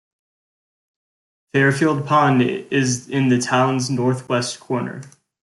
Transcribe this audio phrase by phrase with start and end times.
[1.53, 5.03] Fairfield Pond is in the town's northwest corner.